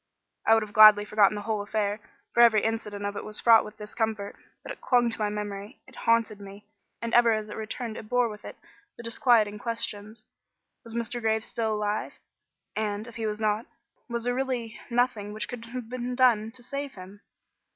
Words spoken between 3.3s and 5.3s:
fraught with discomfort. But it clung to my